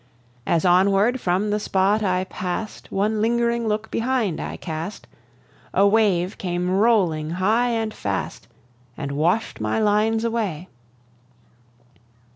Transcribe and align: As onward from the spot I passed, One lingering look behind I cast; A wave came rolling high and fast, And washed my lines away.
As 0.47 0.65
onward 0.65 1.21
from 1.21 1.51
the 1.51 1.59
spot 1.59 2.01
I 2.01 2.23
passed, 2.23 2.91
One 2.91 3.21
lingering 3.21 3.67
look 3.67 3.91
behind 3.91 4.39
I 4.41 4.57
cast; 4.57 5.05
A 5.75 5.87
wave 5.87 6.39
came 6.39 6.71
rolling 6.71 7.29
high 7.29 7.69
and 7.69 7.93
fast, 7.93 8.47
And 8.97 9.11
washed 9.11 9.61
my 9.61 9.77
lines 9.77 10.23
away. 10.23 10.69